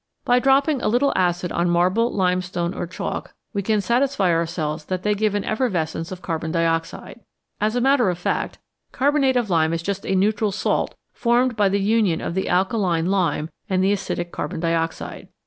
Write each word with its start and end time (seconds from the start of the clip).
By 0.25 0.39
dropping 0.39 0.81
a 0.81 0.87
little 0.87 1.13
acid 1.15 1.51
on 1.51 1.69
marble, 1.69 2.11
limestone, 2.11 2.73
or 2.73 2.87
chalk, 2.87 3.35
we 3.53 3.61
can 3.61 3.81
satisfy 3.81 4.31
ourselves 4.31 4.85
that 4.85 5.03
they 5.03 5.13
give 5.13 5.35
an 5.35 5.43
effer 5.43 5.69
vescence 5.69 6.11
of 6.11 6.23
carbon 6.23 6.51
dioxide. 6.51 7.19
As 7.59 7.75
a 7.75 7.81
matter 7.81 8.09
of 8.09 8.17
fact, 8.17 8.57
carbonate 8.91 9.37
of 9.37 9.51
lime 9.51 9.73
is 9.73 9.83
just 9.83 10.03
a 10.03 10.15
neutral 10.15 10.51
salt 10.51 10.95
formed 11.13 11.55
by 11.55 11.69
the 11.69 11.79
union 11.79 12.19
of 12.19 12.33
the 12.33 12.49
alkaline 12.49 13.11
lime 13.11 13.51
and 13.69 13.83
the 13.83 13.93
acidic 13.93 14.31
carbon 14.31 14.59
dioxide. 14.59 15.27